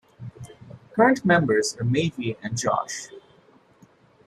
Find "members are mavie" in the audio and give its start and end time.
1.23-2.35